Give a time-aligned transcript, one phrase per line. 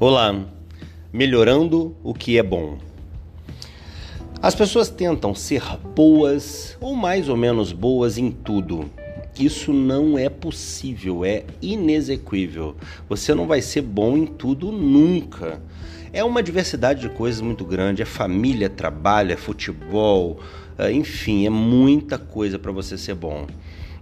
[0.00, 0.44] Olá,
[1.12, 2.78] melhorando o que é bom.
[4.40, 5.60] As pessoas tentam ser
[5.92, 8.88] boas ou mais ou menos boas em tudo.
[9.36, 12.76] Isso não é possível, é inexequível.
[13.08, 15.60] Você não vai ser bom em tudo nunca.
[16.12, 20.38] É uma diversidade de coisas muito grande, é família, trabalho, é futebol,
[20.78, 23.48] é, enfim, é muita coisa para você ser bom.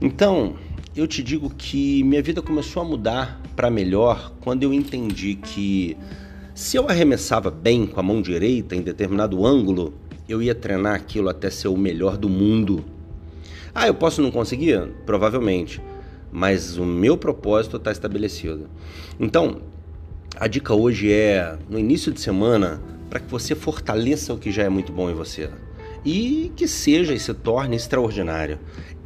[0.00, 0.56] Então,
[0.96, 5.96] eu te digo que minha vida começou a mudar para melhor quando eu entendi que
[6.54, 9.94] se eu arremessava bem com a mão direita em determinado ângulo,
[10.28, 12.84] eu ia treinar aquilo até ser o melhor do mundo.
[13.74, 14.88] Ah, eu posso não conseguir?
[15.04, 15.80] Provavelmente.
[16.30, 18.68] Mas o meu propósito está estabelecido.
[19.18, 19.62] Então,
[20.36, 24.62] a dica hoje é, no início de semana, para que você fortaleça o que já
[24.62, 25.50] é muito bom em você
[26.04, 28.58] e que seja e se torne extraordinário.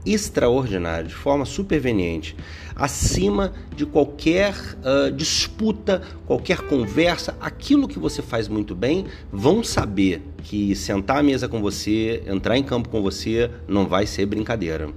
[0.06, 2.36] Extraordinário, de forma superveniente,
[2.74, 10.22] acima de qualquer uh, disputa, qualquer conversa, aquilo que você faz muito bem, vão saber
[10.42, 14.88] que sentar à mesa com você, entrar em campo com você, não vai ser brincadeira.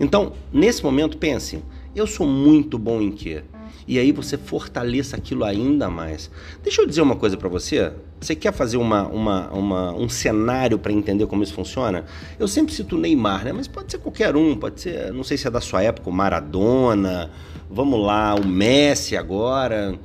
[0.00, 1.62] Então, nesse momento, pense:
[1.94, 3.42] eu sou muito bom em quê?
[3.86, 6.30] E aí você fortaleça aquilo ainda mais.
[6.62, 7.92] Deixa eu dizer uma coisa para você.
[8.20, 12.04] Você quer fazer uma, uma, uma um cenário para entender como isso funciona?
[12.38, 13.52] Eu sempre cito Neymar, né?
[13.52, 16.12] Mas pode ser qualquer um, pode ser, não sei se é da sua época, o
[16.12, 17.30] Maradona,
[17.70, 19.98] vamos lá, o Messi agora.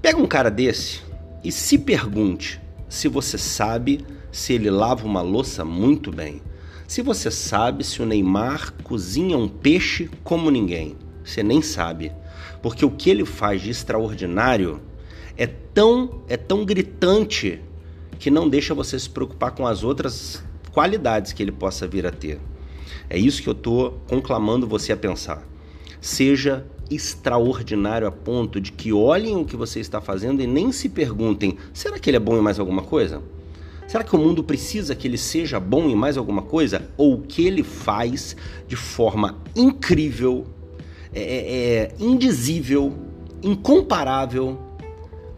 [0.00, 1.00] Pega um cara desse
[1.44, 6.40] e se pergunte se você sabe se ele lava uma louça muito bem.
[6.86, 10.96] Se você sabe se o Neymar cozinha um peixe como ninguém.
[11.24, 12.12] Você nem sabe.
[12.62, 14.80] Porque o que ele faz de extraordinário
[15.36, 17.60] é tão, é tão gritante
[18.18, 22.10] que não deixa você se preocupar com as outras qualidades que ele possa vir a
[22.10, 22.40] ter.
[23.08, 25.46] É isso que eu estou conclamando você a pensar.
[26.00, 30.88] Seja extraordinário a ponto de que olhem o que você está fazendo e nem se
[30.88, 33.22] perguntem: será que ele é bom em mais alguma coisa?
[33.86, 36.88] Será que o mundo precisa que ele seja bom em mais alguma coisa?
[36.96, 38.36] Ou o que ele faz
[38.66, 40.46] de forma incrível
[41.14, 42.92] é, é indizível,
[43.42, 44.58] incomparável,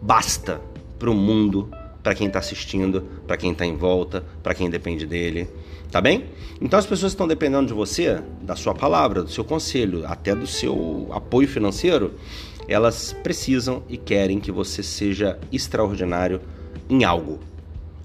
[0.01, 0.61] basta
[0.97, 1.69] para o mundo,
[2.01, 5.49] para quem está assistindo, para quem está em volta, para quem depende dele.
[5.91, 6.25] Tá bem?
[6.61, 10.47] Então as pessoas estão dependendo de você, da sua palavra, do seu conselho, até do
[10.47, 12.13] seu apoio financeiro,
[12.67, 16.41] elas precisam e querem que você seja extraordinário
[16.89, 17.39] em algo.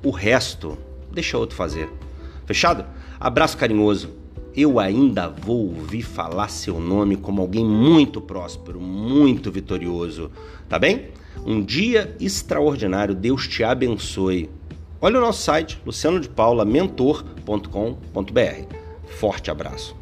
[0.03, 0.79] O resto,
[1.13, 1.89] deixa outro fazer.
[2.47, 2.85] Fechado?
[3.19, 4.11] Abraço carinhoso
[4.57, 10.31] eu ainda vou ouvir falar seu nome como alguém muito próspero, muito vitorioso,
[10.69, 11.09] tá bem?
[11.45, 14.51] Um dia extraordinário, Deus te abençoe.
[15.01, 18.77] Olha o nosso site, lucianodepaulamentor.com.br.
[19.07, 19.97] Forte abraço.